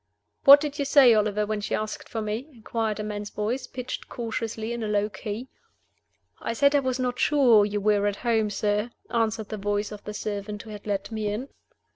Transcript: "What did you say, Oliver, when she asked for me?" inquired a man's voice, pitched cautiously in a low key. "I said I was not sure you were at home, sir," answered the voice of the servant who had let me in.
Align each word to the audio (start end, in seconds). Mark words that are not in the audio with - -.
"What 0.45 0.59
did 0.59 0.79
you 0.79 0.83
say, 0.85 1.13
Oliver, 1.13 1.45
when 1.45 1.61
she 1.61 1.75
asked 1.75 2.09
for 2.09 2.23
me?" 2.23 2.47
inquired 2.51 2.99
a 2.99 3.03
man's 3.03 3.29
voice, 3.29 3.67
pitched 3.67 4.09
cautiously 4.09 4.73
in 4.73 4.81
a 4.81 4.87
low 4.87 5.09
key. 5.09 5.47
"I 6.39 6.53
said 6.53 6.73
I 6.73 6.79
was 6.79 6.97
not 6.97 7.19
sure 7.19 7.65
you 7.65 7.79
were 7.79 8.07
at 8.07 8.15
home, 8.25 8.49
sir," 8.49 8.89
answered 9.11 9.49
the 9.49 9.57
voice 9.57 9.91
of 9.91 10.03
the 10.03 10.15
servant 10.15 10.63
who 10.63 10.71
had 10.71 10.87
let 10.87 11.11
me 11.11 11.27
in. 11.27 11.49